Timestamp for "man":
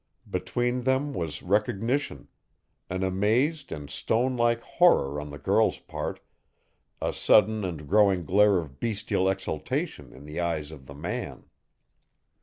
10.95-11.45